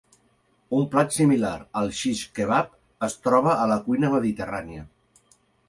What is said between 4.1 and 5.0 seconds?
mediterrània.